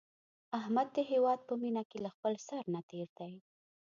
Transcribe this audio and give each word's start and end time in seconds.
احمد 0.59 0.87
د 0.95 0.97
هیواد 1.11 1.39
په 1.47 1.53
مینه 1.61 1.83
کې 1.89 1.97
له 2.05 2.09
خپل 2.15 2.33
سر 2.47 2.63
نه 2.73 2.81
تېر 2.89 3.07
دی. 3.19 3.33